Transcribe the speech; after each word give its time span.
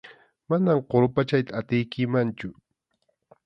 Manam 0.49 0.79
qurpachayta 0.89 1.51
atiykimanchu. 1.59 2.47